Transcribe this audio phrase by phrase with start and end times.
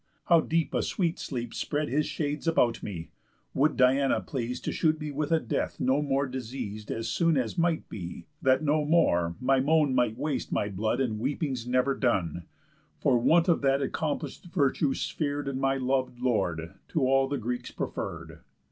[0.25, 3.11] How deep a sweet sleep spread His shades about me!
[3.53, 7.55] Would Diana pleas'd To shoot me with a death no more diseas'd, As soon as
[7.55, 12.45] might be, that no more my moan Might waste my blood in weepings never done,
[12.99, 17.69] For want of that accomplish'd virtue spher'd In my lov'd lord, to all the Greeks
[17.69, 18.39] preferr'd!"